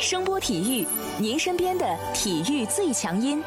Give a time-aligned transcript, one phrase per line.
[0.00, 0.86] 声波体育，
[1.18, 3.42] 您身边的体育最强音。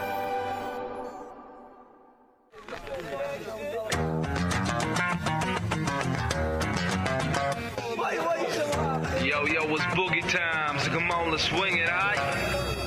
[9.24, 12.20] Yo, yo, it's boogie time, so come on, let's swing it, alright?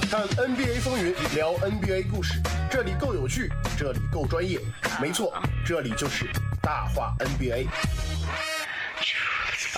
[0.09, 2.41] 看 NBA 风云，聊 NBA 故事，
[2.71, 4.61] 这里够有趣，这里够专业，
[5.01, 5.33] 没错，
[5.67, 6.31] 这里就是
[6.63, 7.67] 大话 NBA。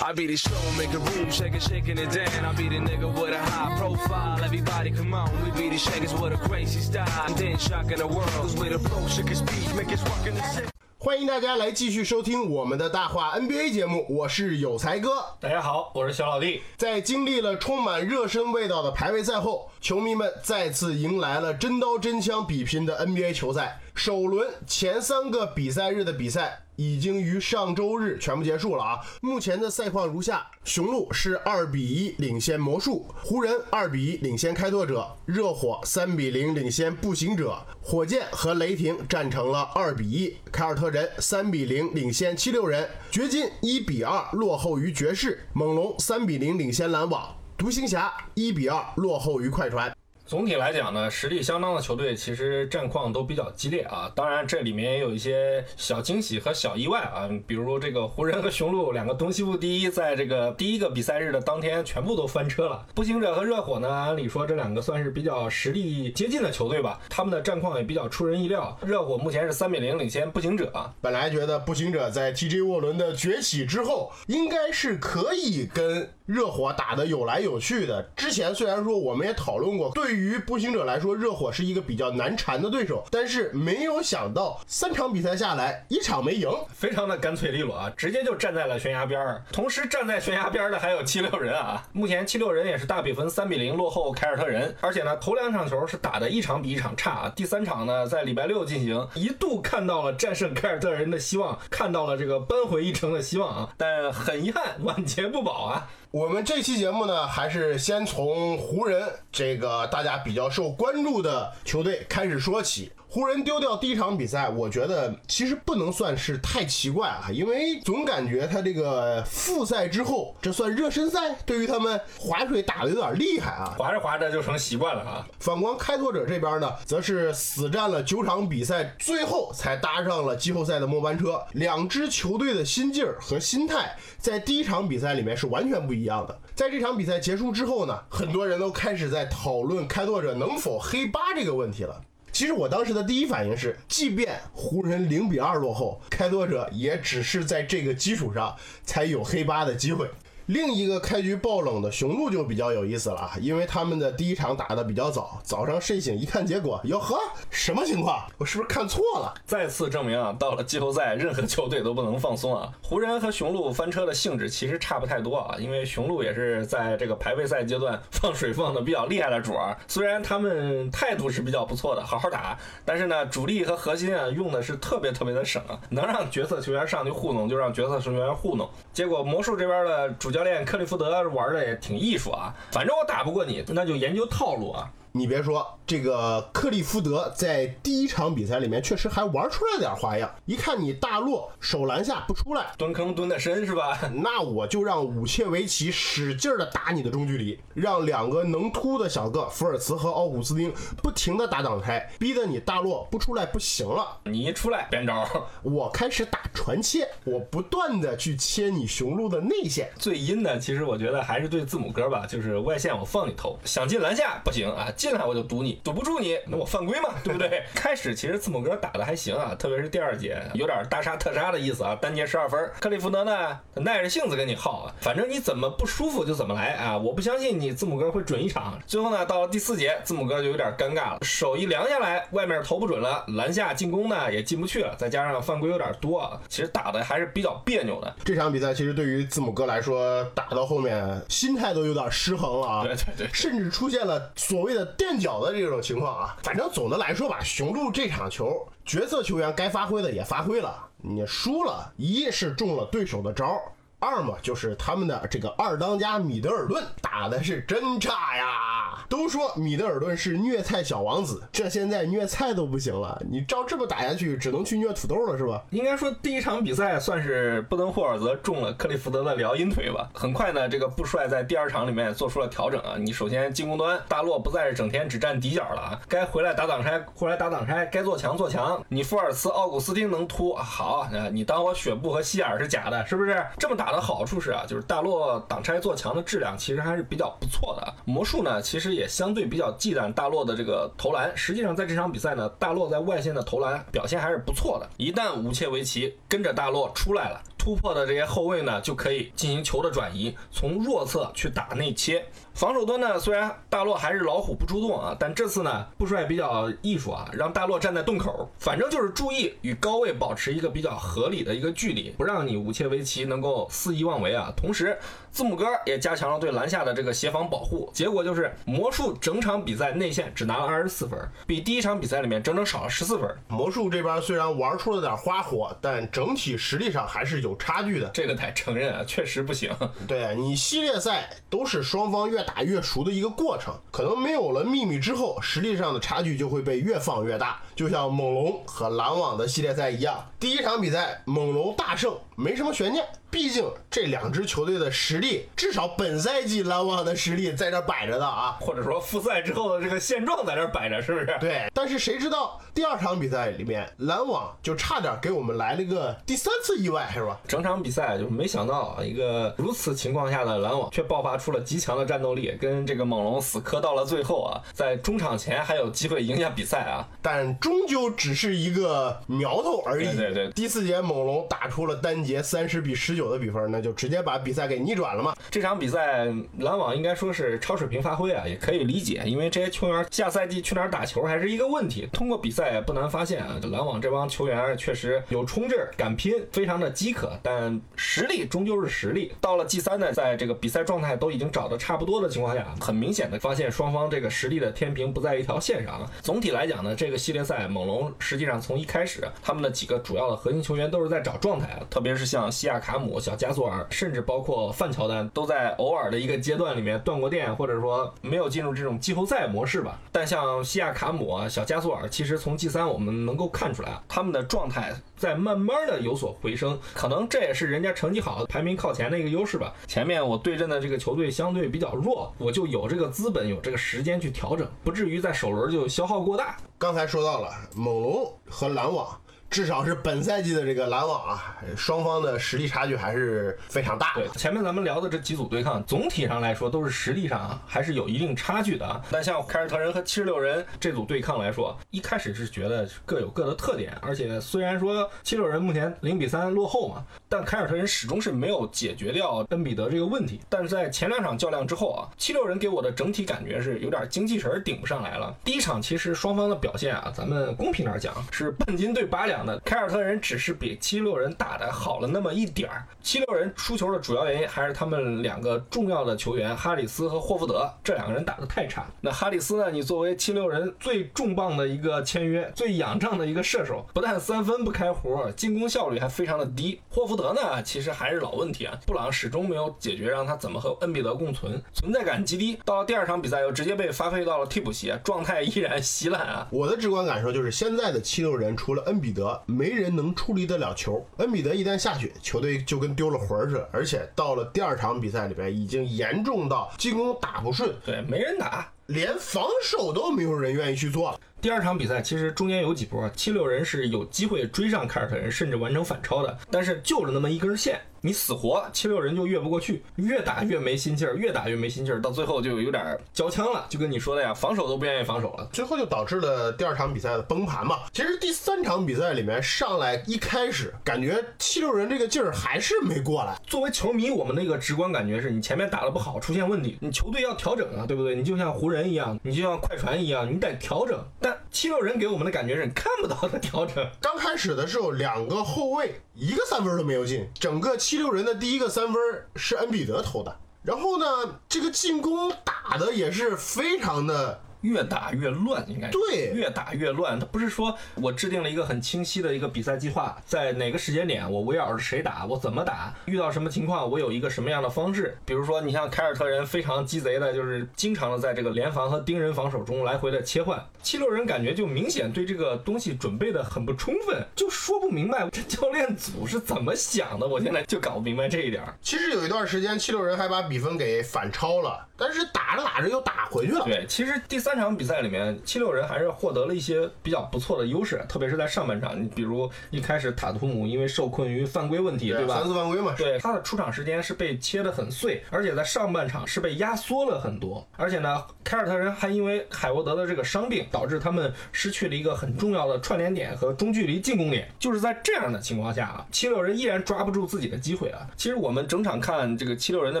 [0.00, 2.44] I be the show, make a room, shaking, shaking it down.
[2.44, 4.42] I be the nigga with a high profile.
[4.42, 7.08] Everybody come on, we be the shakers with a crazy style.
[7.26, 10.34] And then shocking the world, cause we the flow, shake his speech, make his rockin'
[10.34, 10.68] the city.
[11.00, 15.10] 欢迎大家来继续收听我们的大话 NBA 节目，我是有才哥。
[15.40, 16.62] 大家好，我是小老弟。
[16.76, 23.80] 在经历了充满热身味道的排位赛后，球迷们再次迎来了真刀真枪比拼的 NBA 球赛。
[23.94, 29.00] 首轮前三个比赛日的比赛已经于上周日全部结束了啊！
[29.20, 49.92] 目前的赛况如下：雄鹿是二比一领先魔术，湖人二比一领先开拓者，热火三比零领先步行者，火箭和雷霆战成了二比一，凯尔特人三比零领先七六人，掘金一比二落后于爵士，猛龙三比零领先篮网，独行侠一比二落后于快船。
[50.28, 54.12] 总体来讲呢，实力相当的球队其实战况都比较激烈啊。
[54.14, 62.86] 当然，这里面也有一些小惊喜和小意外啊，比如这个湖人和雄鹿两个东西部第一，在这个第一个比赛日的当天全部都翻车了。
[62.94, 68.78] 步行者和热火呢，按理说这两个算是比较实力接近的球队吧，他们的战况也比较出人意料。
[68.84, 78.02] 热火目前是三比零领先步行者啊，本来觉得步行者在 TJ 沃伦的崛起之后，应该是可以跟热火打得有来有去的。
[78.14, 86.46] 之前虽然说我们也讨论过，对于步行者来说，热火是一个比较难缠的对手，但是没有想到三场比赛下来，一场没赢。
[86.68, 89.42] 非常的干脆利落啊，直接就站在了悬崖边儿。
[89.50, 105.88] 同时站在悬崖边的还有七 六人啊，目前七六人也是大比分三比零落后凯尔特人，而且呢头两场球是打的一场比一场差啊，第三场呢在礼拜六进行，一度看到了战胜凯尔特人的希望，看到了这个扳回一城的希望啊，但很遗憾晚节不保啊。
[106.10, 112.90] 我们这期节目呢，还是先从湖人这个大家比较受关注的球队开始说起。
[113.10, 123.74] 湖人丢掉第一场比赛，我觉得其实不能算是太奇怪啊，因为总感觉他这个复赛之后，这算热身赛，对于他们划水打的有点厉害啊。
[123.78, 125.26] 划着划着就成习惯了啊。
[125.40, 131.42] 反观开拓者这边呢，则是死战了九场比赛，最后才搭上了季后赛的末班车。
[131.52, 136.38] 两支球队的心劲儿和心态，在第一场比赛里面是完全不一样的。
[136.54, 142.02] 在这场比赛结束之后呢，很多人都开始在讨论开拓者能否黑八这个问题了。
[142.38, 148.54] 其实我当时的第一反应是，即便湖人零比二落后，开拓者也只是在这个基础上
[148.84, 150.08] 才有黑八的机会。
[150.48, 157.18] 另一个开局爆冷的雄鹿就比较有意思了啊，因为他们的第一场打得比较早，早上睡醒一看结果，哟呵，
[157.50, 158.24] 什么情况？
[158.38, 159.34] 我是不是看错了？
[159.44, 162.72] 再次证明啊，到了季后赛，任何球队都不能放松啊。
[162.82, 178.66] 湖人和雄鹿翻车的性质其实差不太多啊，因为雄鹿也是在这个排位赛阶段放水放的比较厉害的主儿，虽然他们态度是比较不错的，好好打，但是呢，主力和核心啊用的是特别特别的省啊，能让角色球员上去糊弄就让角色球员糊弄。
[178.94, 184.88] 结果魔术这边的主教教练克利夫德玩的也挺艺术啊，反正我打不过你，那就研究套路啊。
[185.18, 190.32] 你别说，这个克利夫德在第一场比赛里面确实还玩出来点花样。
[190.46, 193.98] 一看你大洛手篮下不出来，蹲坑蹲的深是吧？
[194.14, 204.18] 那我就让武切维奇使劲的打你的中距离，让两个能突的小个福尔茨和奥古斯丁不停的打挡拆，逼得你大洛不出来不行了。
[204.24, 205.26] 你一出来变招，
[205.62, 209.90] 我开始打传切，我不断的去切你雄鹿的内线。
[209.96, 217.62] 最阴的其实我觉得还是对字母哥吧，就是外线我放你投，想进篮下不行啊，进来我就堵你，堵不住你，那我犯规嘛，对不对？
[217.74, 222.70] 开始其实字母哥打的还行啊，特别是第二节有点大杀特杀的意思啊，单节十二分。
[222.80, 228.78] 克利夫德呢，耐着性子跟你耗啊，反正你怎么不舒服就怎么来啊，我不相信你字母哥会准一场。
[228.86, 238.14] 最后呢，到了第四节，字母哥就有点尴尬了，手一凉下来，外面投不准了，篮下进攻呢也进不去了，再加上犯规有点多啊，其实打的还是比较别扭的。
[238.24, 246.36] 这场比赛其实对于字母哥来说，打到后面心态都有点失衡了啊，对对对甚至出现了所谓的垫脚的这种情况啊。
[246.42, 253.60] 反正总的来说吧，雄鹿这场球角色球员该发挥的也发挥了，你输了，一是中了对手的招。
[254.00, 259.04] 二嘛，就是他们的这个二当家米德尔顿打的是真差呀！
[259.08, 265.60] 都说米德尔顿是虐菜小王子，这现在虐菜都不行了，你照这么打下去，只能去虐土豆了，是吧？
[265.70, 270.08] 应该说第一场比赛算是布登霍尔泽中了克利福德的撩阴腿吧。
[270.14, 272.94] 很快呢，这个布帅在第二场里面做出了调整啊。
[272.98, 278.80] 你首先进攻端大洛不再是整天只站底角了啊，该回来打挡拆回来打挡拆，该做强做强。
[278.88, 283.44] 你福尔茨、奥古斯丁能突好，你当我雪布和希尔是假的，是不是？
[283.58, 287.94] 这么打打的好处是啊，就是大洛挡拆做强的质量其实还是比较不错的。
[288.04, 291.34] 魔术呢，其实也相对比较忌惮大洛的这个投篮。
[291.34, 294.86] 实际上在这场比赛呢，大洛在外线的投篮表现还是不错的。
[294.98, 302.26] 一旦武切维奇跟着大洛出来了，突破的这些后卫呢，就可以进行球的转移，从弱侧去打内切。
[302.58, 314.52] 防守端呢，虽然大洛还是老虎不出动啊，但这次呢，布帅比较艺术啊，让大洛站在洞口，反正就是注意与高位保持一个比较合理的一个距离，不让你武切维奇能够肆意妄为啊。
[314.56, 314.98] 同时，
[315.30, 323.28] 字母哥也加强了对篮下的这个协防保护，结果就是魔术整场比赛内线只拿了二十四分，比第一场比赛里面整整少了十四分。
[323.48, 328.10] 魔术这边虽然玩出了点花火，但整体实力上还是有差距的。
[328.12, 329.70] 这个得承认啊，确实不行。
[330.08, 337.60] 对你系列赛都是双方越打越熟的一个过程，可能没有了秘密之后，实力上的差距就会被越放越大。
[337.74, 343.04] 就像猛龙和篮网的系列赛一样，第一场比赛猛龙大胜，没什么悬念。
[343.30, 351.26] 毕竟这两支球队的实力，至少本赛季篮网的实力在这摆着的啊，或者说复赛之后的这个现状在这摆着，是不是？
[351.40, 351.66] 对。
[351.72, 357.38] 但是谁知道第二场比赛里面，篮网就差点给我们来了个第三次意外，是吧？
[357.46, 370.06] 整场比赛就是没想到啊，一个如此情况下的篮网却爆发出了极强的战斗力，跟这个猛龙死磕到了最后啊，在中场前还有机会赢下比赛啊，但终究只是一个苗头而已。
[370.16, 370.50] 对对对。
[370.52, 375.34] 第四节猛龙打出了单节三十比十九的比分，那就直接把比赛给逆转了嘛。
[375.50, 376.26] 这场比赛
[376.58, 382.08] 篮网应该说是超水平发挥啊，也可以理解，因为这些球员下赛季去哪儿打球还是一个问题。
[382.12, 389.32] 通过比赛不难发现啊，篮网这帮球员确实有冲劲、敢拼，非常的饥渴，但实力终究是实力。
[389.40, 396.08] 到了 G 三呢，在这个比赛状态都已经找的差不多的情况下，很明显的发现双方这个实力的天平不在一条线上。
[396.22, 409.96] 总体来讲呢，这个系列赛猛龙实际上从一开始，他们的几个主要的核心球员都是在找状态啊，特别是像西亚卡姆、小加索尔，甚至包括范乔乔丹，都在偶尔的一个阶段里面断过电，或者说没有进入这种季后赛模式吧。
[410.10, 419.72] 但像西亚卡姆啊、小加索尔，其实从 G 三我们能够看出来啊，他们的状态在慢慢的有所回升，可能这也是人家成绩好、排名靠前的一个优势吧。
[419.86, 426.56] 前面我对阵的这个球队相对比较弱，我就有这个资本、有这个时间去调整，不至于在首轮就消耗过大。
[426.76, 429.16] 刚才说到了猛龙和篮网。
[429.50, 434.12] 至少是本赛季的这个篮网啊，双方的实力差距还是非常大。
[434.14, 439.00] 对，前面咱们聊的这几组对抗，总体上来说都是实力上啊还是有一定差距的啊。
[439.10, 450.38] 但像凯尔特人和七十六人这组对抗来说，一开始是觉得各有各的特点，而且虽然说七十六人目前零比三落后嘛，但凯尔特人始终是没有解决掉恩比德这个问题。
[450.50, 455.34] 但是在前两场较量之后啊，七六人给我的整体感觉是有点精气神顶不上来了。
[455.42, 459.37] 第一场其实双方的表现啊，咱们公平点讲是半斤对八两。
[459.64, 462.84] 凯尔特人只是比七六人打的好了那么一点儿。
[463.02, 468.86] 七六人输球的主要原因还是他们两个重要的球员哈里斯和霍福德这两个人打的太差。
[469.00, 469.70] 那哈里斯呢？
[469.70, 476.80] 你作为七六人最重磅的一个签约、最仰仗的一个射手，不但三分不开活，进攻效率还非常的低。
[476.90, 482.58] 霍福德呢，其实还是老问题啊，布朗始终没有解决让他怎么和恩比德共存，存在感极低。
[482.64, 486.46] 到了第二场比赛又直接被发配到了替补席，状态依然稀烂啊。
[486.50, 489.27] 我的直观感受就是，现在的七六人除了恩比德。
[489.46, 493.68] 没人能处理得了球，恩比德一旦下去，球队就跟丢了魂儿似的。
[493.72, 501.20] 而且到了第二场比赛里边，已经严重到进攻打不顺，对，没人打，连防守都没有人愿意去做了。
[501.40, 517.78] 第二场比赛其实中间有几波，七六人是有机会追上凯尔特人，甚至完成反超的，但是就了那么一根线，你死活七六人就越不过去，越打越没心气儿，越打越没心气儿，到最后就有点交枪了，就跟你说的呀，防守都不愿意防守了，最后就导致了第二场比赛的崩盘嘛。
[517.92, 523.36] 其实第三场比赛里面上来一开始感觉七六人这个劲儿还是没过来。
[523.46, 528.14] 作为球迷，我们那个直观感觉是你前面打的不好，出现问题，你球队要调整啊，对不对？
[528.14, 530.98] 你就像湖人一样，你就像快船一样，你得调整。
[531.20, 533.84] 但七六人给我们的感觉是看不到的调整。
[534.00, 538.94] 刚开始的时候，两个后卫一个三分都没有进，整个七六人的第一个三分
[539.34, 540.38] 是恩比德投的。
[540.62, 547.18] 然后呢，这个进攻打的也是非常的越打越乱，应该是对越打越乱。
[547.18, 555.16] 他不是说我制定了一个很清晰的一个比赛计划，在哪个时间点我围绕着谁打，我怎么打，遇到什么情况我有一个什么样的方式。
[555.24, 560.62] 比如说，你像凯尔特人非常鸡贼的，就是经常的在这个联防和盯人防守中来回的切换。
[560.82, 567.26] 七六人感觉就明显对这个东西准备的很不充分，就说不明白这教练组是怎么想的。
[567.26, 568.74] 我现在就搞不明白这一点儿。
[568.80, 573.64] 其实有一段时间，七六人还把比分给反超了，但是打着打着又打回去了。
[573.64, 579.02] 对，其实第三场比赛里面，七六人还是获得了一些比较不错的优势，特别是在上半场。
[579.02, 582.44] 你比如一开始塔图姆因为受困于犯规问题，对吧三？
[582.44, 582.94] 次犯规嘛。
[582.96, 587.66] 对他的出场时间是被切得很碎，而且在上半场是被压缩了很多。
[587.76, 594.48] 而且呢，凯尔特人还因为海沃德的这个伤病，导致他们失去了一个很重要的串联点和中距离进攻点。
[594.58, 598.06] 就是在这样的情况下啊，七六人依然抓不住自己的机会啊。
[598.16, 600.00] 其实我们整场看这个七六人的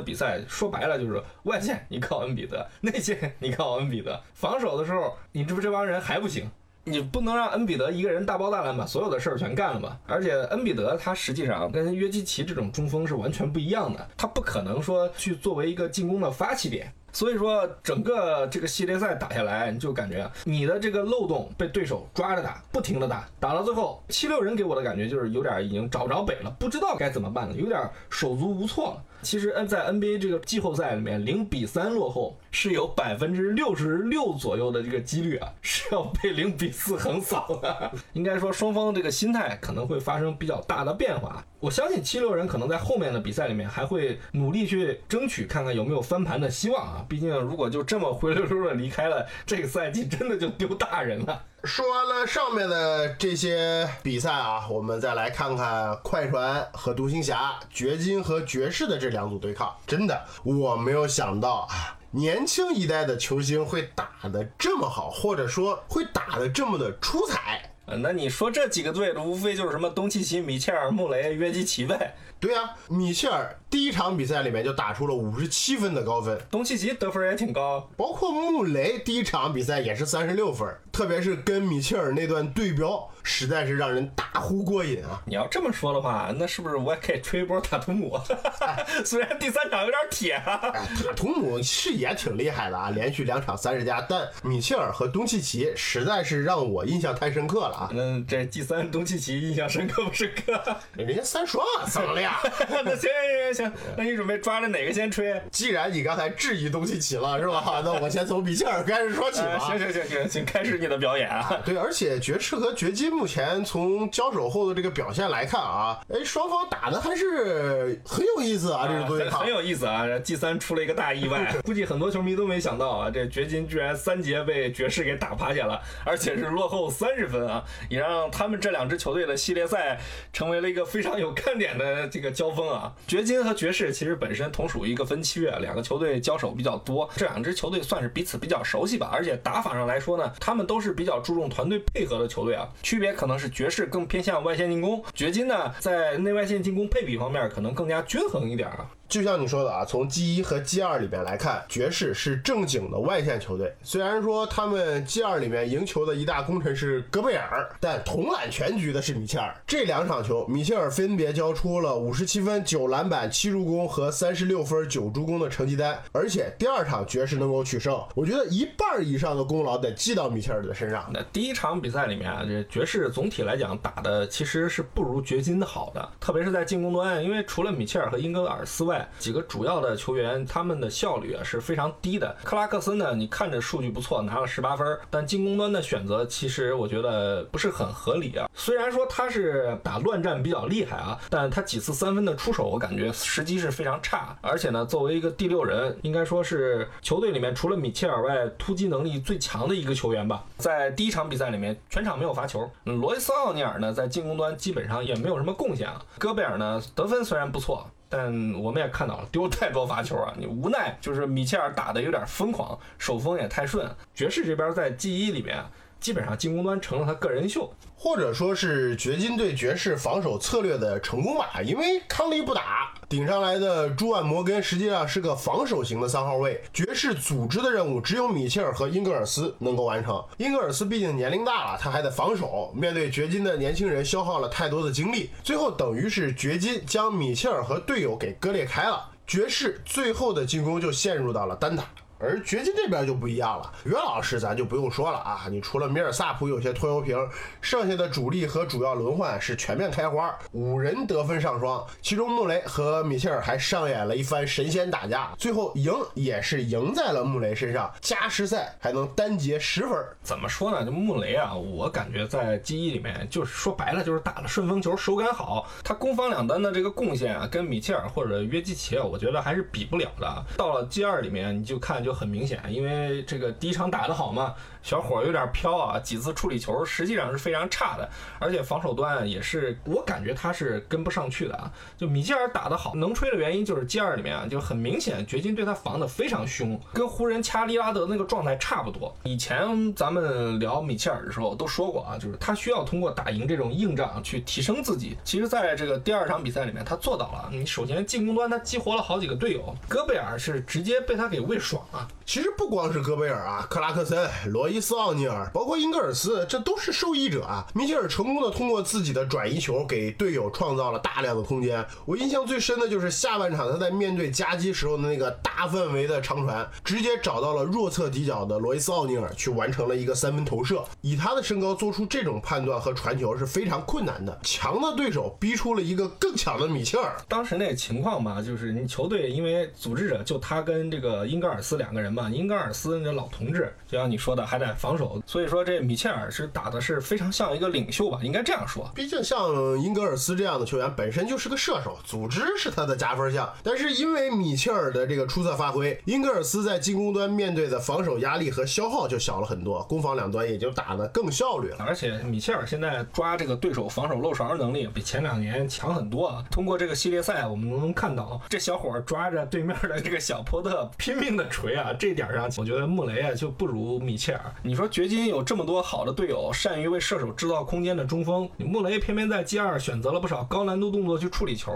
[0.00, 6.50] 比赛，说白了就是外线你靠恩比德，内线你靠恩比德，防守的时候你这不这帮人还不行。
[6.84, 9.98] 你不能让恩比德一个人大包大揽把所有的事儿全干了吧？
[10.06, 16.90] 而且恩比德他实际上跟约基奇这种中锋是完全不一样的，他不可能说去作为一个进攻的发起点。
[17.18, 29.02] 所以说，整个这个系列赛打下来，你就感觉你的这个漏洞被对手抓着打，不停的打，打到最后，七六人给我的感觉就是有点已经找不着北了，不知道该怎么办了，有点手足无措了。
[29.20, 37.90] 其实，N 在 NBA 这个季后赛里面，零比三落后是有百分之六十六左右的这个几率啊， 是要被零比四横扫的。
[38.12, 41.44] 应该说，双方这个心态可能会发生比较大的变化。
[41.58, 47.04] 我相信七六人可能在后面的比赛里面还会努力去争取，看看有没有翻盘的希望啊。
[47.08, 51.42] 毕竟，如果就这么灰溜溜的离开了，这个赛季真的就丢大人了。
[51.64, 59.74] 说完了上面的这些比赛啊，我们再来看看快船和独行侠、掘金和爵士的这两组对抗。
[59.86, 67.72] 真的，我没有想到啊，年轻一代的球星会打得这么好，或者说会打得这么的出彩。
[67.86, 72.14] 呃那你说这几个队，无非就是什么东契奇、米切尔、穆雷、约基奇呗。
[72.40, 85.20] 对呀、米切尔第一场比赛里面就打出了五十七分的高分，东契奇得分也挺高，包括穆雷第一场比赛也是三十六分，特别是跟米切尔那段对标，实在是让人大呼过瘾啊！
[85.26, 88.18] 你要这么说的话，那是不是我也可以吹一波塔图姆？
[89.04, 90.58] 虽然第三场有点铁啊。
[90.72, 97.90] 哎，塔图姆是也挺厉害的啊，连续两场三十加，但米切尔和东契奇实在是让我印象太深刻了啊！
[97.92, 100.76] 那这第三东契奇印象深刻不深刻？
[100.96, 102.40] 人家三双啊，怎么了呀？
[102.70, 105.38] 那行行行行，那你准备抓着哪个先吹？
[105.52, 107.82] 既然你刚才质疑东契奇了，是吧？
[107.84, 109.66] 那我先从米切尔开始说起 呃吧。
[109.66, 111.60] 行行行行，请开始你的表演啊！
[111.64, 119.58] 对，而且爵士和掘金目前从交手后的这个表现来看啊，哎，双方打的还是很有意思啊，这个对抗很很。
[119.58, 120.06] 有意思啊！
[120.06, 129.98] 这 G 三出了一个大意外， 估计很多球迷都没想到啊，这掘金居然三节被爵士给打趴下了，而且是落后三十分啊，也让他们这两支球队的系列赛
[130.32, 132.92] 成为了一个非常有看点的这个交锋啊。
[133.08, 148.88] 掘金和爵士其实本身同属一个分区啊，两个球队交手比较多，这两支球队算是彼此比较熟悉吧，而且打法上来说呢，他们都是比较注重团队配合的球队啊，区别也可能是爵士更偏向外线进攻，掘金呢在内外线进攻配比方面可能更加均衡一点啊。
[149.08, 153.74] 就像你说的啊，从 G 一和 G 二里面来看，爵士是正经的外线球队。
[153.82, 159.54] 虽然说他们 G 二里面赢球的一大功臣是戈贝尔，但统揽全局的是米切尔。
[159.66, 165.98] 这两场球，米切尔分别交出了五十七分、九篮板、七助攻和三十六分、九助攻的成绩单。
[166.12, 171.10] 而且第二场爵士能够取胜，我觉得一半以上的功劳得记到米切尔的身上。
[171.14, 182.34] 那第一场比赛里面啊，这爵士总体来讲打的其实是不如掘金的好的，特别是在进攻端，因为除了米切尔和英格尔斯外，几个主要的球员他们的效率啊是非常低的。
[182.44, 188.48] 克拉克森呢，你看着数据不错，拿了十八分，但进攻端的选择其实我觉得不是很合理啊。
[188.54, 200.44] 虽然说他是打乱战比较厉害啊，但他几次三分的出手，我感觉时机是非常差，而且呢，作为一个第六人，应该说是球队里面除了米切尔外，突击能力最强的一个球员吧。
[200.56, 202.68] 在第一场比赛里面，全场没有罚球。
[202.84, 206.00] 罗伊斯奥尼尔呢，在进攻端基本上也没有什么贡献啊。
[206.18, 207.88] 戈贝尔呢，得分虽然不错。
[208.08, 210.32] 但我们也看到了，丢太多罚球啊！
[210.38, 213.88] 你无奈就是米切尔打的有点疯狂，手风也太顺。
[214.14, 215.62] 爵士这边在 G 一里面，
[216.00, 217.72] 基本上进攻端成了他个人秀。
[218.00, 230.22] 或者说是掘金对爵士防守策略的成功吧，因为康利不打，顶上来的朱万摩根实际上是个防守型的三号位，爵士组织的任务只有米切尔和英格尔斯能够完成。
[230.36, 241.84] 英格尔斯毕竟年龄大了，他还得防守，面对掘金的年轻人消耗了太多的精力，最后等于是掘金将米切尔和队友给割裂开了，爵士最后的进攻就陷入到了单打。
[242.18, 247.16] 而掘金这边就不一样了，约老师咱就不用说了啊，你除了米尔萨普有些拖油瓶，
[247.60, 259.92] 剩下的主力和主要轮换是全面开花，五人得分上双，其中穆雷和米切尔还上演了一番神仙打架，最后赢也是赢在了穆雷身上，加时赛还能单节十分。
[260.22, 260.84] 怎么说呢？
[260.84, 270.44] 就穆雷啊，我感觉在 G 一里面，就是说白了就是打了顺风球，手感好，他攻防两端的这个贡献啊，跟米切尔或者约基奇，我觉得还是比不了的。
[270.56, 274.54] 到了 G 二里面，你就看就就很明显，因为这个第一场打得好嘛，
[274.88, 281.70] 小伙有点飘啊，几次处理球实际上是非常差的，而且防守端也是，我感觉他是跟不上去的啊。
[281.98, 289.14] 就米切尔打得好，能吹的原因就是 G2 里面啊，就很明显掘金对他防的非常凶，跟湖人掐利拉德那个状态差不多。
[289.24, 295.18] 以前咱们聊米切尔的时候都说过啊，就是他需要通过打赢这种硬仗去提升自己。
[295.22, 297.50] 其实，在这个第二场比赛里面，他做到了。
[297.52, 302.08] 你首先进攻端他激活了好几个队友，戈贝尔是直接被他给喂爽了。
[302.24, 307.66] 其实不光是戈贝尔啊，克拉克森、罗伊斯奥尼尔，包括英格尔斯，这都是受益者啊。
[307.74, 311.84] 米切尔成功的通过自己的转移球给队友创造了大量的空间。
[312.04, 320.84] 我印象最深的就是下半场他在面对夹击时候的那个大范围的长传，直接找到了弱侧底角的罗伊斯奥尼尔，去完成了一个三分投射。
[321.00, 324.38] 以他的身高做出这种判断和传球是非常困难的。
[324.42, 327.16] 强的对手逼出了一个更强的米切尔。
[327.28, 338.90] 当时那个情况嘛，就是你球队因为组织者就他跟这个英格尔斯两个人嘛，英格尔斯那老同志，就像你说的还得防守，所以说这米切尔是打的是非常像一个领袖吧，应该这样说。
[338.94, 339.48] 毕竟像
[339.80, 343.48] 英格尔斯这样的球员本身就是个射手，组织是他的加分项。
[343.62, 351.76] 但是因为米切尔的这个出色发挥，英格尔斯在进攻端面对的防守压力和消耗就小了很多，攻防两端也就打得更效率了。
[351.80, 356.44] 而且米切尔现在抓这个对手防守漏勺能力比前两年强很多啊。
[356.50, 364.47] 通过这个系列赛，我们能看到这小伙抓着对面的这个小波特拼命的锤啊，这点上我觉得穆雷啊就不如米切尔。
[364.62, 371.72] 你说掘金有这么多好的队友，善于为射手制造空间的中锋，你穆雷偏偏在 G 二选择了不少高难度动作去处理球，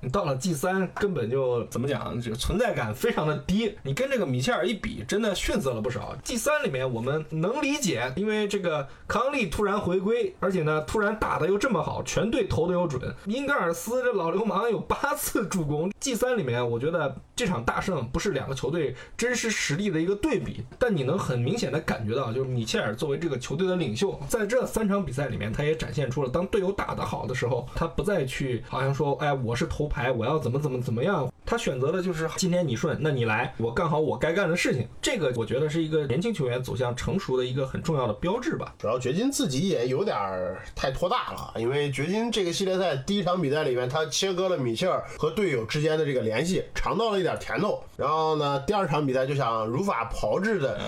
[0.00, 3.74] 你到了 G 三根本就怎么讲，这个存在感非常的低。
[3.82, 6.16] 你跟这个米切尔一比，真的逊色了不少。
[6.22, 13.14] G 三里面我们能理解，因为这个康利突然回归，而且呢突然打的又这么好，全队投的又准。
[13.26, 15.90] 英格尔斯这老流氓有八次助攻。
[16.00, 34.88] G 三里面，我觉得这场大胜不是两个球队真实实力的一个对比，但你能很明显的感觉到，就是米切尔作为这个球队的领袖，在这三场比赛里面，他也展现出了当队友打得好的时候，他不再去好像说，哎，我是头牌，我要怎么怎么怎么样，他选择的就是今天你顺，那你来，我干好我该干的事情。
[35.02, 38.74] 这个我觉得是一个年轻球员走向成熟的一个很重要的标志吧。
[38.78, 40.16] 主要掘金自己也有点
[40.74, 47.82] 太拖大了，因为掘金这个系列赛第一场比赛里面，他切割了米切尔和队友之间的这个联系，尝到了一点甜头。
[47.96, 50.80] 然后呢，第二场比赛就想如法炮制的。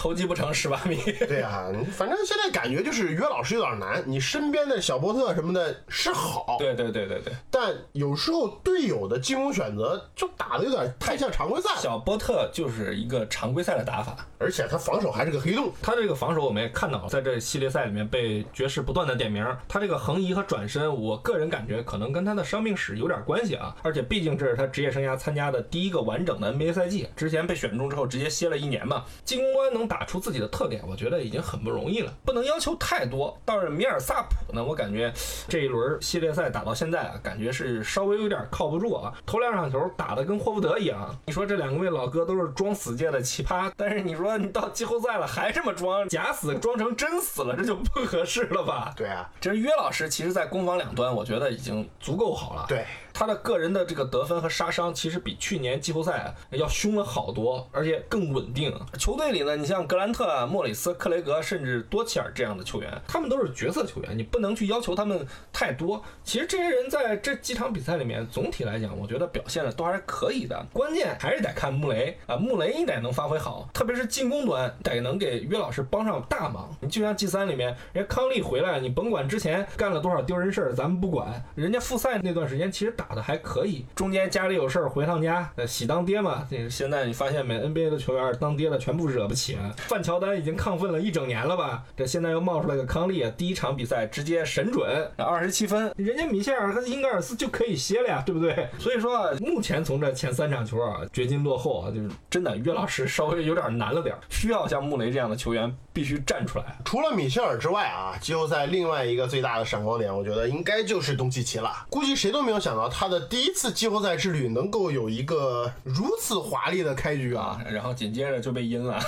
[0.00, 0.96] 投机不成十八米。
[1.28, 4.02] 对啊，反正现在感觉就是约老师有点难。
[4.06, 11.68] 你身边的小波特什么的是好，对对对对对，但有时候队友的进攻选择就打的有点太像常规赛。
[11.76, 15.70] 小波特就是一个常规赛的打法，而且他防守还是个黑洞。
[15.82, 19.46] 他这个防守我们也看到了，在这系列赛里面被爵士不断的点名。
[19.68, 23.76] 他这个横移和转身，我个人感觉可能跟他的伤病史有点关系啊。
[23.82, 29.04] 而且毕竟这是他职业生涯参加的第一个完整的 NBA 赛季，之前被选中之后直接歇了一年嘛。
[29.26, 33.36] 进攻端能打出自己的特点，我觉得已经很不容易了，不能要求太多。
[33.44, 35.12] 倒是米尔萨普呢，我感觉
[35.48, 39.12] 这一轮系列赛打到现在啊，感觉是稍微有点靠不住啊。
[39.26, 48.92] 头两场球打得跟霍福德一样，你说这两位老哥都是装死界的奇葩，但是你说你到季后赛了还这么装，假死装成真死了，这就不合适了吧？
[48.96, 52.64] 对啊，这是约老师，其实在攻防两端，我觉得已经足够好了。
[52.68, 52.84] 对。
[53.12, 58.72] 他的个人的这个得分和杀伤，其实比去年季后赛要凶了好多，而且更稳定。
[58.98, 66.02] 球队里呢，你像格兰特、莫里斯、克雷格，甚至多切尔这样的球员，他们都是角色球员，你不能去要求他们太多。
[66.24, 70.66] 其实这些人在这几场比赛里面，总体来讲，我觉得表现的都还是可以的。
[70.72, 76.74] 关键还是得看穆雷啊，穆雷你得能发挥好，特别是进攻端得能给约老师帮上大忙。
[76.80, 81.42] 你就像 G 三里面，人家康利回来，你甭管之前干了多少丢人事儿，咱们不管。
[81.54, 86.46] 人家复赛那段时间其实打的还可以，中间家里有事儿回趟家，呃，喜当爹嘛。
[86.50, 89.74] 这现在你发现没？NBA 的球员当爹的全部惹不起啊。
[89.78, 91.82] 范乔丹已经亢奋了一整年了吧？
[91.96, 98.68] 这现在又冒出来个康利，第一场比赛直接神准，二十七分，人家米切尔和英格尔斯就可以歇了呀，对不对？
[98.78, 106.64] 所以说啊，目前从这前三场球啊，掘金落后啊，就是真的约老师稍微有点难了点，需要像穆雷这样的球员必须站出来。
[106.86, 111.70] 除了米切尔之外啊，季后赛另外一个最大的闪光点，我觉得应该就是东契奇了。
[111.90, 113.10] 估计谁都没有想到他。
[113.10, 117.60] 的第一次季后赛之旅能够有一个如此华丽的开局啊！
[117.68, 119.00] 然后紧接着就被阴了。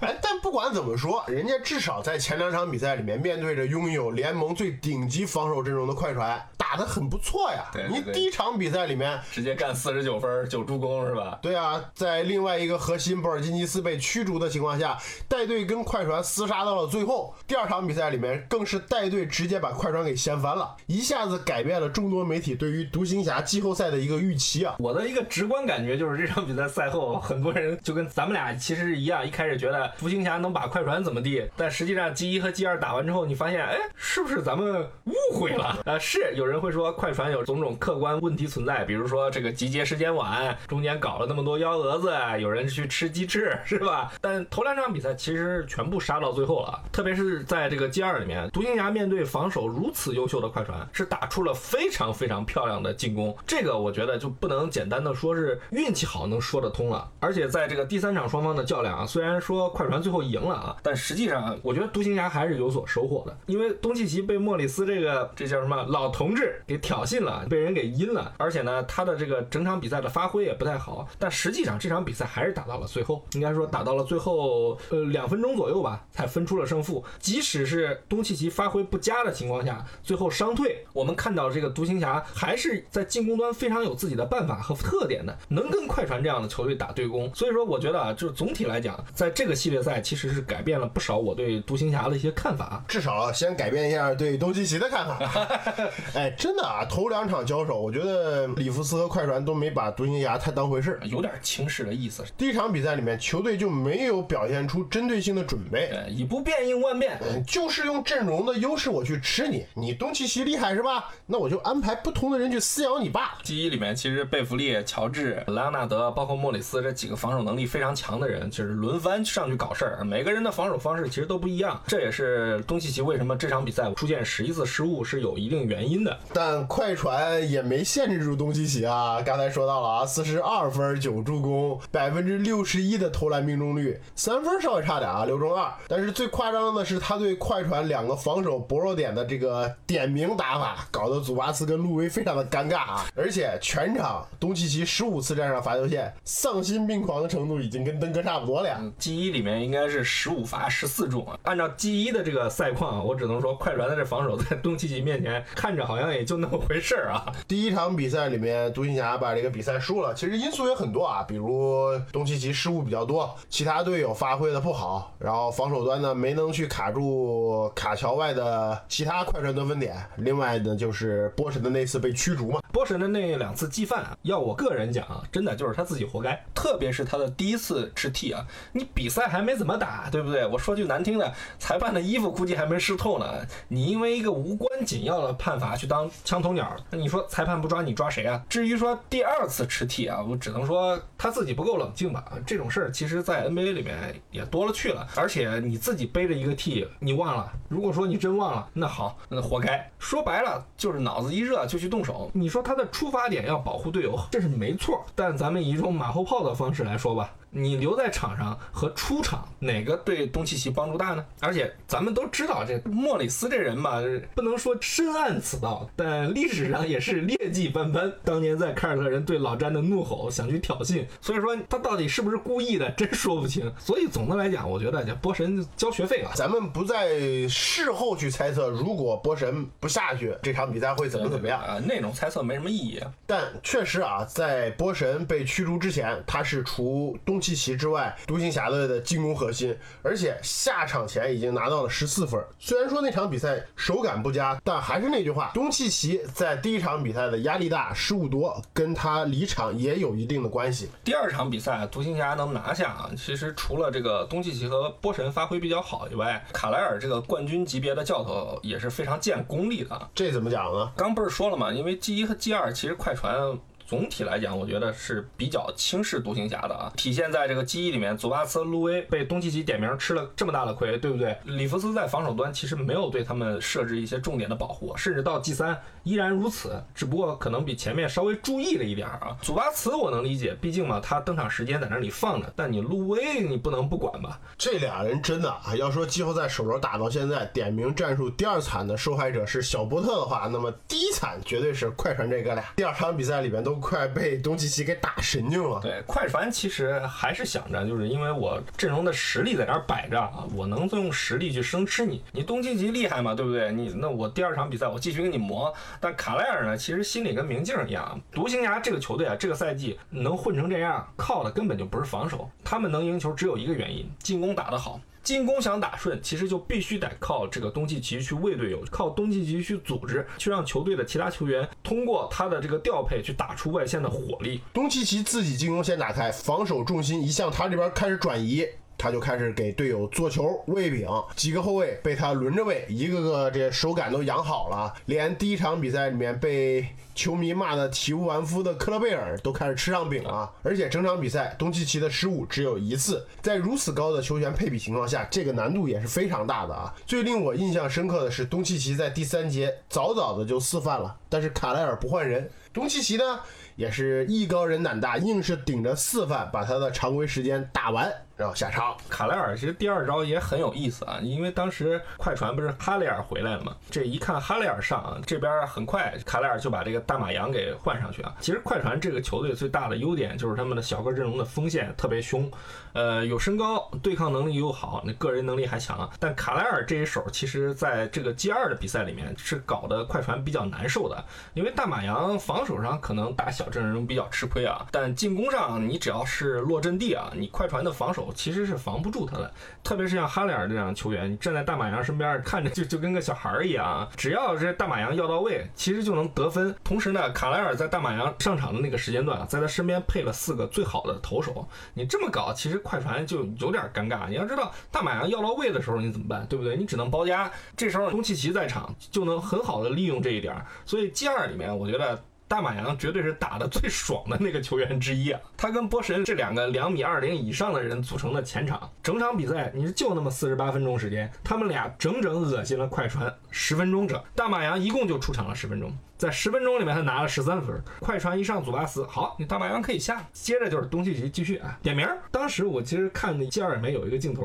[0.00, 7.68] 哎，但不管怎么说，人家至少在前两场比赛里面，面对着拥有联盟最顶级防守阵容的快船，打得很不错呀。
[7.74, 11.38] 对对对你第一场比赛里面，直接干四十九分九助攻是吧？
[11.42, 17.34] 对啊，在另外一个核心博尔津吉斯被驱逐的情况下，带队跟快船厮杀到了最后。
[17.46, 24.76] 第二场比赛里面，更是带队直接把快船给掀翻了，一下子改变了众多媒体对于独行侠季后赛的一个预期啊。
[24.78, 35.78] 我的一个直观感觉就是这场比赛赛后，很多人就跟咱们俩其实是一样，一开始觉得独行侠能把快船怎么地，但实际上 G 一和 G 二打完之后，你发现，哎，是不是咱们误会了？
[35.86, 44.12] 呃，是有人会说快船有种种客观问题存在，比如说这个集结时间晚，中间搞了那么多幺蛾子，有人去吃鸡翅，是吧？
[44.20, 53.36] 但头两场比赛其实全部杀到最后了，特别是在这个 G 二里面，独行侠面对防守如此优秀的快船，是打出了非常非常漂亮的进攻。
[53.46, 57.10] 这个我觉得就不能简单的说是运气好能说得通了。
[57.20, 77.04] 而且在这个第三场双方的较量啊，虽然说快船最后赢了啊，但实际上我觉得独行侠还是有所收获的，因为东契奇被莫里斯这个这叫什么老同志给挑衅了，被人给阴了，而且呢他的这个整场比赛的发挥也不太好，但实际上这场比赛还是打到了最后，应该说打到了最后呃两分钟左右吧，才分出了胜负。
[77.18, 87.32] 即使是东契奇发挥不佳的情况下，最后伤退，我们看到这个独行侠还是在进攻端非常有自己的办法和特点的，能跟快船这样的球队打对攻。
[87.34, 92.84] 所以说，我觉得啊，就是总体来讲，在这个系列赛其实是改变了不少我对独行侠的一些看法。
[92.88, 95.48] 至少先改变一下对东契奇的看法。
[96.14, 101.00] 哎，真的啊，头两场交手，我觉得里弗斯和快船都没把独行侠太当回事儿。
[101.04, 107.20] 有点轻视的意思，第一场比赛里面，球队就没有表现出针对性的准备，呃，以不变应万变。
[107.46, 109.66] 就是用阵容的优势我去吃你。
[109.74, 111.10] 你东契奇厉害是吧？
[111.26, 113.38] 那我就安排不同的人去撕咬你罢了。
[113.42, 120.04] 记忆里面，其实贝弗利、乔治、莱昂纳德，包括莫里斯这几个防守能力非常强的人，就是轮番上去搞事儿。
[120.04, 126.18] 每个人的防守方式其实都不一样，这也是东契奇为什么这场比赛出现十一次失误是有一定原因的。
[126.32, 135.72] 但快船也没限制住东契奇啊，刚才说到了啊，四十二分九助攻，百分之六十一的投篮命中率，三分稍微差点啊，六中二。
[135.88, 143.04] 但是最夸张的是他对快船两个防守薄弱点的这个点名打法，搞得祖巴茨跟路威非常的尴尬啊。
[143.14, 148.80] 而且全场东契奇十五次站上罚球线，丧心病狂的程度已经跟登哥差不多了呀。
[148.98, 151.38] G 一里面应该是十五罚十四中啊。
[151.42, 157.26] 按照 G 一的这个赛况啊，我只能说快船的这防守在东契奇面前看着好像也就那么回事儿啊。
[157.48, 172.60] 第一场比赛里面，独行侠把这个比赛输了，其实因素也很多啊，比如东契奇失误比较多，其他队友发挥的不好，然后防守端呢没能去卡住卡乔外的其他快船得分点，另外呢就是波神的那次被驱逐嘛。
[172.70, 176.38] 波神的那两次鸡饭啊，要我个人讲啊，真的就是他自己活该。
[176.54, 180.46] 特别是他的第一次吃 T 啊，你比赛还没怎么打，对不对？
[180.46, 183.24] 我说句难听的，裁判的衣服估计还没湿透呢。
[183.68, 188.44] 你因为一个无关紧要的判罚去当枪头鸟，那你说裁判不抓你抓谁啊？
[188.46, 192.24] 至于说第二次吃 T 啊，我只能说他自己不够冷静吧。
[192.46, 193.96] 这种事儿其实在 NBA 里面
[194.30, 197.52] 也多了去了，而且你自己背着一个 T，你忘了。
[197.68, 199.90] 如果说你真忘了，那好，那活该。
[199.98, 202.30] 说白了就是脑子一热就去动手。
[202.34, 205.04] 你说他的出发点要保护队友，这是没错。
[205.14, 211.24] 但咱们以一种马后炮的方式来说吧，你留在场上和出场哪个对东契奇帮助大呢？
[211.40, 214.02] 而且咱们都知道，这莫里斯这人吧，
[214.34, 218.12] 不能说深谙此道，但历史上也是劣迹斑斑。
[218.24, 223.72] 当年在凯尔特人对老詹的怒吼，想去挑衅，所以说他到底是不是故意的，真说不清。
[223.78, 226.32] 所以总的来讲，我觉得这波神交学费了。
[226.34, 231.60] 咱们不在事后去猜测，如果波神不下去，这场比赛会怎么怎么样。
[231.60, 231.80] 啊？
[231.86, 233.00] 那种猜测没什么意义。
[233.26, 242.42] 但确实啊，在波神被驱逐之前，他是除东契奇之外，独行侠队的进攻核心，而且下场前已经拿到了十四分。
[242.58, 250.88] 虽然说那场比赛手感不佳，但还是那句话，东契奇在第一场比赛的压力大、失误多，跟他离场也有一定的关系。
[251.04, 260.08] 第二场比赛，独行侠能拿下啊，其实除了这个东契奇和波神发挥比较好以外，卡莱尔这个冠军级别的教头也是非常见功力的啊。
[260.14, 260.90] 这怎么讲呢？
[260.96, 266.92] 刚不是说了嘛，因为 G 一和 G 二其实快船总体来讲，我觉得是比较轻视独行侠的啊。
[266.96, 271.36] 体现在这个记忆里面，祖巴茨、路威被东契奇点名吃了这么大的亏，对不对？
[271.44, 279.36] 里弗斯在防守端其实没有对他们设置一些重点的保护，甚至到 G 三依然如此，只不过可能比前面稍微注意了一点啊。
[279.42, 284.40] 祖巴茨我能理解，毕竟嘛，他登场时间在那里放着，但你路威你不能不管吧？
[284.56, 292.64] 这俩人真的啊，要说季后赛手轴打到现在，点名战术第二惨的受害者是小波特的话，那么第一惨绝对是快船这哥俩。
[292.76, 295.80] 第二场比赛里面都都快被东契奇给打神经了。
[295.82, 302.22] 对，快船其实还是想着，就是因为我阵容的实力在那儿摆着啊，我能用实力去生吃你。
[302.30, 303.72] 你东契奇厉害嘛，对不对？
[303.72, 305.74] 你那我第二场比赛我继续跟你磨。
[306.00, 315.00] 但卡莱尔呢，其实心里跟明镜一样，独行侠这个球队啊，这个赛季能混成这样，靠的根本就不是防守，他们能赢球只有一个原因，进攻打得好。
[315.24, 324.60] 进攻想打顺，其实就必须得靠这个东契奇去喂队友，靠东契奇去组织，去让球队的其他球员通过他的这个调配去打出外线的火力。
[324.72, 328.66] 东契奇自己进攻先打开，防守重心一向他这边开始转移。
[328.96, 340.50] 他就开始给队友做球喂饼，几个后卫被他轮着喂，一个个这手感都养好了，连第一场比赛里面被球迷骂的体无完肤的克勒贝尔都开始吃上饼了。
[340.62, 346.94] 而且整场比赛东契奇的失误只有一次，在如此高的球权配比情况下，这个难度也是非常大的啊。
[347.06, 353.40] 最令我印象深刻的是东契奇在第三节早早的就四犯了，但是卡莱尔不换人，东契奇呢
[353.76, 358.12] 也是艺高人胆大，硬是顶着四犯把他的常规时间打完。
[358.36, 368.34] 然后下场，卡莱尔其实第二招也很有意思啊，因为当时快船不是哈雷尔回来了嘛，这一看哈雷尔上，这边很快卡莱尔就把这个大马洋给换上去啊。
[368.40, 372.50] 其实快船这个球队最大的优点就是他们的小个阵容的锋线特别凶，
[372.92, 376.10] 呃，有身高，对抗能力又好，那个人能力还强。
[376.18, 388.23] 但卡莱尔这一手，其实在这个 G 二的比赛里面是搞得快船比较难受的，因为大马洋防守上可能打小阵容比较吃亏啊，但进攻上你只要是落阵地啊，你快船的防守。
[388.34, 394.08] 其实是防不住他的，特别是像哈雷尔这样的球员，你站在大马洋身边，看着就就跟个小孩儿一样。
[394.16, 396.74] 只要这大马洋要到位，其实就能得分。
[396.84, 401.66] 同时呢，卡莱尔在大马洋上场的那个时间段，在他身边配了四个最好的投手。
[401.94, 404.28] 你这么搞，其实快船就有点尴尬。
[404.28, 406.46] 你要知道，大马洋要到位的时候，你怎么办？
[406.46, 406.76] 对不对？
[406.76, 407.50] 你只能包夹。
[407.76, 410.54] 这时候东契奇在场，就能很好的利用这一点。
[410.84, 412.22] 所以 G 二里面，我觉得。
[412.46, 415.40] 大马洋绝对是打的最爽的那个球员之一啊！
[415.56, 424.22] 他跟波神这两个两米二零以上的人组成的前场，整场比赛你就那么四十八分钟时间，他们俩整整恶心了快船十分钟整。
[424.34, 425.90] 大马洋一共就出场了十分钟。
[426.24, 427.78] 在十分钟里面，他拿了十三分。
[428.00, 430.26] 快船一上祖巴斯，好，你大白羊可以下。
[430.32, 432.08] 接着就是东契奇继续啊，点名。
[432.30, 434.42] 当时我其实看那 G 二里面有一个镜头，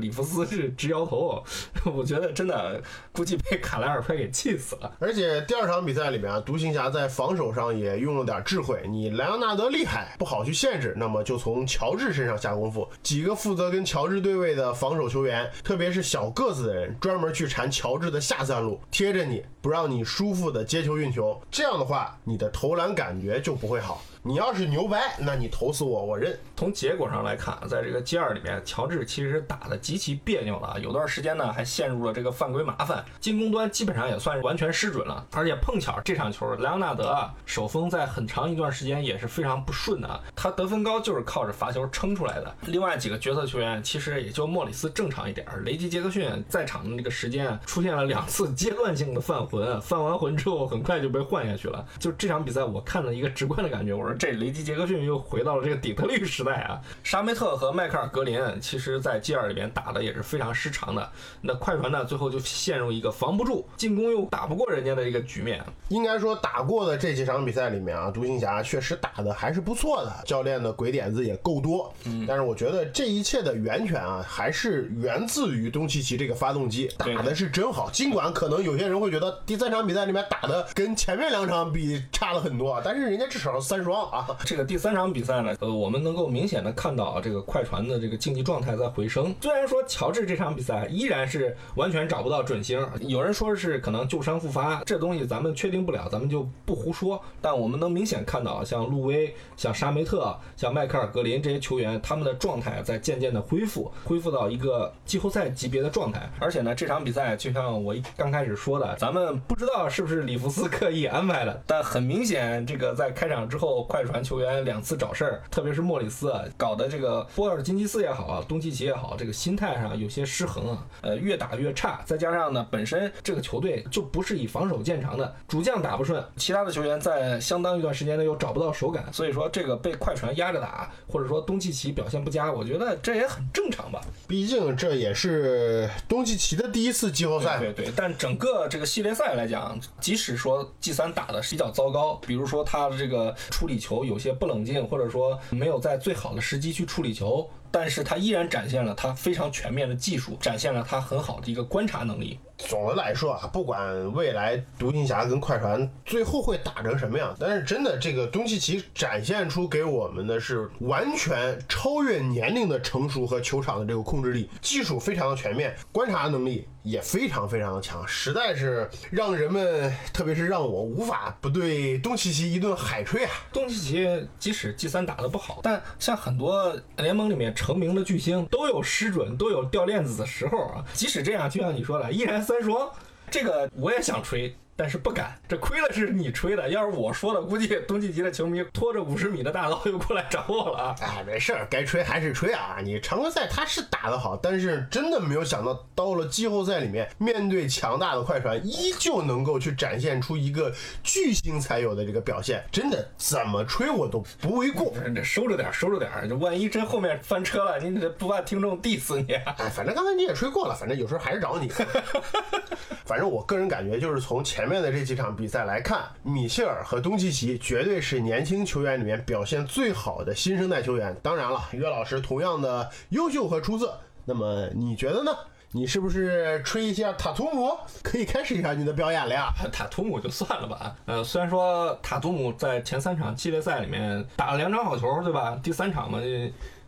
[0.00, 1.42] 里弗斯是直摇头。
[1.96, 2.78] 我觉得真的
[3.10, 4.96] 估计被卡莱尔快给气死了。
[4.98, 8.82] 而且第二场比赛里面啊，独行侠在防守上也用了点智慧。
[8.86, 12.86] 你莱昂纳德厉害，不好去限制，那么就从乔治身上下功夫。
[13.02, 21.13] 几个负责跟乔治对位的防守球员，特别是小个子的人，专门去缠乔治的下三路，贴着你不让你舒服的接球运。
[21.14, 24.02] 球这样的话，你的投篮感觉就不会好。
[24.26, 26.34] 你要是牛掰，那你投死我，我认。
[26.56, 35.26] 从结果上来看，在这个 G 二里面，乔治其实打的极其别扭了，有段时间呢还陷入了这个犯规麻烦，进攻端基本上也算是完全失准了。
[35.32, 42.54] 而且碰巧这场球，莱昂纳德啊手风在很长一段时间也是非常不顺的，他得分高就是靠着罚球撑出来的。
[42.62, 51.86] 另外几个角色球员其实也就莫里斯正常一点，雷吉杰克逊在场的那个时间出现了两次阶段性的犯浑，犯完浑之后很快就被换下去了。
[51.98, 54.13] 就这场比赛我看了一个直观的感觉，我说。
[54.14, 56.80] 这雷吉杰克逊又回到了这个底特律时代啊！
[57.02, 61.10] 沙梅特和迈克尔格林其实，在 G 二里边打的也是非常失常的。
[61.40, 65.64] 那快船呢，最后就陷入一个防不住、进攻又打不过人家的一个局面。
[65.88, 71.92] 应该说，打过的这几场比赛里面啊，独行侠确实打的还是不错的，教练的鬼点子也够多。
[72.04, 77.90] 嗯，但是我觉得这一切的源泉啊，还是源自于东契奇这个发动机打的是真好。
[77.90, 84.03] 尽管可能有些人会觉得第三场比赛里面打的跟前面两场比差了很多，但是人家至少三双。
[84.06, 89.34] 啊， 这个第三场比赛呢，呃，我们能够明显的看到这个快船的这个竞技状态在回升。
[89.40, 97.20] 虽然说乔治这场比赛依然是完全找不到准星，有人说是可能旧伤复发，这东西咱们确定不了，咱们就不胡说。
[97.40, 106.30] 但我们能明显看到，像路威、像沙梅特、像迈克尔格林这些球员，他们的状态在渐渐的恢复，恢复到一个季后赛级别的状态。
[106.38, 113.84] 而且呢，这场比赛就像我刚开始说的，咱们不知道是不是里弗斯刻意安排的，但很明显，这个在开场之后。
[113.94, 122.02] 快船球员两次找事儿，特别是莫里斯啊，搞得这个波尔津吉斯也好啊，东契奇也好，这个心态上有些失衡啊，呃，越打越差。
[122.04, 134.00] 再加上呢，本身这个球队就不是以防守见长的，主将打不顺，其他的球员在相当一段时间内又找不到手感，所以说这个被快船压着打，或者说东契奇表现不佳，我觉得这也很正常吧。
[134.26, 137.60] 毕竟这也是东契奇的第一次季后赛。
[137.60, 152.38] 对对，但整个这个系列赛来讲，即使说 G 三打的比较糟糕，比如说他的这个处理球有些不冷静，或者说没有在最好的时机去处理球，但是他依然展现了他非常全面的技术，展现了他很好的一个观察能力。
[152.56, 173.30] 总的来说啊，不管未来独行侠跟快船最后会打成什么样，但是真的这个东契奇展现出给我们的是完全超越年龄的成熟和球场的这个控制力，技术非常的全面，观察能力也非常非常的强，实在是让人们，特别是让我无法不对东契奇一顿海吹啊！
[173.52, 180.84] 东契奇即使 G 三打得不好，但像很多联盟里面成名的巨星都有失准，都有掉链子的时候啊。
[180.92, 182.92] 即使这样，就像你说的，依然三双，
[183.30, 184.54] 这个我也想吹。
[184.76, 190.96] 但是不敢，这亏了是你吹的，要是我说的，估计东契奇的球迷拖着五十米的大刀又过来找我了啊！
[191.00, 192.78] 哎，没事儿，该吹还是吹啊！
[192.82, 204.92] 你常规赛他是打得好，但是真的没有想到，到了季后赛里面，面对强大的快船，依旧能够去展现出一个巨星才有的这个表现，真的怎么吹我都不为过。
[205.14, 209.34] 这收着点，收着点，这万一真后面翻车了，你这不怕听众 diss 你？
[209.34, 211.70] 哎，反正刚才你也吹过了，反正有时候还是找你。
[213.06, 221.14] 反正我个人感觉，就是从前前面的这几场比赛来看，米切尔和东契奇绝对是年轻球员里面表现最好的新生代球员。
[221.22, 224.00] 当然了，约老师同样的优秀和出色。
[224.24, 225.30] 那么你觉得呢？
[225.72, 227.76] 你是不是吹一下塔图姆？
[228.02, 229.52] 可以开始一下你的表演了呀？
[229.70, 230.96] 塔图姆就算了吧。
[231.04, 235.60] 呃，虽然说塔图姆在前三场系列赛里面打了两场好球，对吧？
[235.62, 236.18] 第三场嘛。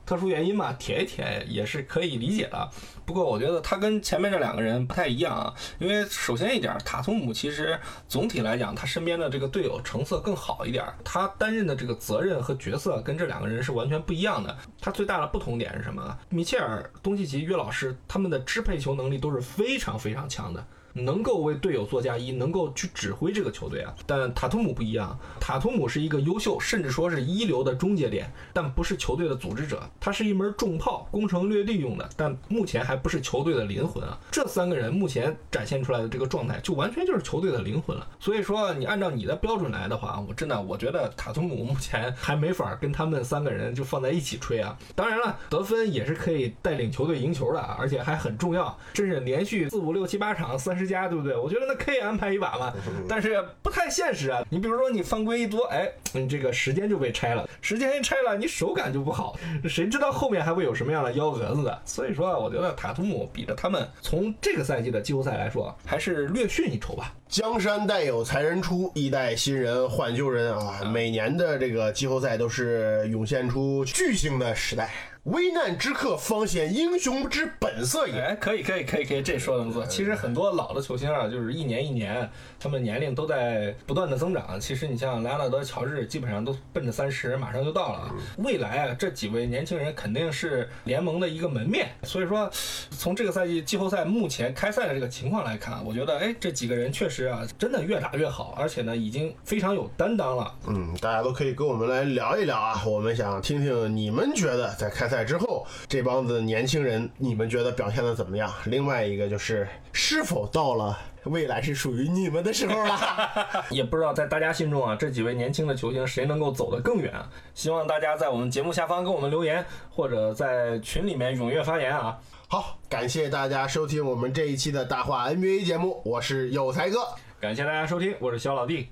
[0.06, 2.70] 特殊原因嘛，铁一铁也是可以理解的。
[3.06, 14.54] 不过我觉得他跟前面这两个人不太一样啊，因为首先一点，塔图姆其实总体来讲，他身边的这个队友成色更好一点，他担任的这个责任和角色跟这两个人是完全不一样的。
[14.80, 16.18] 他最大的不同点是什么？
[16.28, 20.66] 米切尔、东契奇、约老师他们的支配球能力都是非常非常强的。
[20.96, 23.94] 能够为队友做嫁衣，能够去指挥这个球队啊。
[24.06, 29.82] 但塔图姆不一样，塔图姆是一个优秀，甚至说是一流的终结点，但不是球队的组织者。
[30.00, 34.18] 他是一门重炮，攻城略地用的，但目前还不是球队的灵魂啊。
[34.30, 38.08] 这三个人目前展现出来的这个状态，就完全就是球队的灵魂了。
[38.18, 44.74] 所以说，你按照你的标准来的话，我真的我觉得塔图姆目前还没法跟他们三个人就放在一起吹啊。
[44.96, 50.85] 当然了，得分也是可以带领球队赢球的，而且还很重要，甚至连续四五六七八场三十。
[50.86, 51.36] 家对不对？
[51.36, 52.72] 我觉得那可以安排一把嘛，
[53.08, 54.44] 但是不太现实啊。
[54.50, 59.36] 你比如说你犯规一多，哎，你这个时间就被拆了，时间一拆了，你手感就不好，
[59.68, 61.82] 谁知道后面还会有什么样的幺蛾子的？
[61.84, 67.12] 所以说，我觉得塔图姆比着他们从这个赛季的季后赛来说，还是略逊一筹吧。
[67.28, 70.84] 江山代有才人出，一代新人换旧人啊！
[70.84, 74.90] 每年的这个季后赛都是涌现出巨星的时代。
[75.26, 78.20] 危难之刻方显英雄之本色也。
[78.20, 79.84] 哎，可以，可以，可以，可以，这说的不错。
[79.86, 84.60] 其实很多老的球星啊，就是一年一年，他们年龄都在不断的增长。
[84.60, 88.14] 其实你像莱昂纳德、乔治，基本上都奔着三十，马上就到了。
[88.38, 91.88] 未来啊，这几位年轻人肯定是联盟的一个门面。
[92.04, 92.48] 所以说，
[92.90, 100.54] 从这个赛季季后赛目前开赛的这个情况来看，我觉得，哎，这几个人确实啊，真的越打越好，而且呢，已经非常有担当了。
[100.68, 105.15] 嗯，大家都可以跟我们来聊一聊啊，我们想听听你们觉得在开赛。
[105.16, 108.52] 赛之后，这帮子年轻人，你们觉得表现的怎么样？
[108.66, 113.00] 另外一个就是，是否到了未来是属于你们的时候了？
[113.70, 117.10] 也不知道在大家心中啊，这几位年轻的球星谁能够走得更远？
[117.54, 122.18] 希望大家在我们节目下方给我们留言，或者在群里面踊跃发言啊！
[122.48, 126.98] 好，感谢大家收听我们这一期的大话 NBA 节目，我是有才哥，
[127.40, 128.88] 感谢大家收听，我是小老弟。